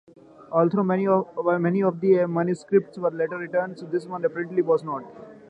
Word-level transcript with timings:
Although 0.51 0.81
many 0.81 1.05
of 1.05 2.01
the 2.01 2.27
manuscripts 2.27 2.97
were 2.97 3.11
later 3.11 3.37
returned, 3.37 3.77
this 3.91 4.07
one 4.07 4.25
apparently 4.25 4.63
was 4.63 4.83
not. 4.83 5.03